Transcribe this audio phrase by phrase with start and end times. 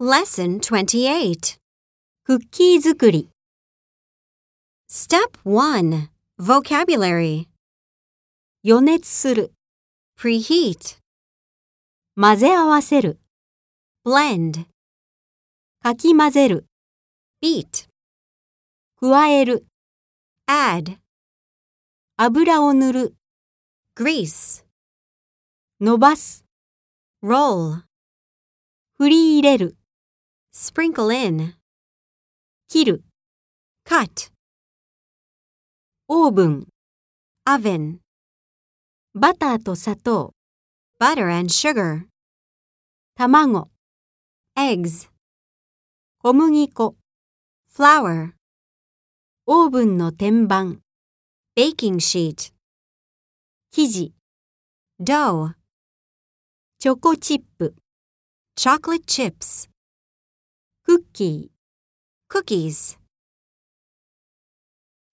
[0.00, 1.58] Lesson 28
[2.22, 3.30] クッキー作り
[4.88, 6.06] Step 1
[6.38, 7.46] Vocabulary
[8.62, 9.52] 予熱する
[10.16, 10.98] Preheat
[12.14, 13.18] 混ぜ合わせる
[14.06, 14.66] Blend
[15.82, 16.66] かき混ぜる
[17.42, 17.88] Beat
[19.00, 19.66] 加える
[20.46, 20.96] Add
[22.16, 23.14] 油を塗る
[23.96, 24.64] Grease
[25.80, 26.44] 伸ばす
[27.20, 27.82] Roll
[28.96, 29.77] 振り入れる
[30.60, 31.54] Sprinkle in
[32.66, 33.04] 切る
[33.86, 34.32] Cut
[36.08, 36.66] オーブン
[37.44, 37.98] Oven
[39.14, 40.34] バターと砂糖
[40.98, 42.06] Butter and sugar
[43.14, 43.70] 卵
[44.56, 45.08] Eggs
[46.24, 46.96] 小麦粉
[47.72, 48.32] Flour
[49.46, 50.80] オーブンの天板
[51.56, 52.52] Baking sheet
[53.70, 54.12] 生地
[55.00, 55.52] Dough
[56.80, 57.76] チョコチップ
[58.56, 59.70] Chocolate chips
[60.87, 62.97] クッキー Cookies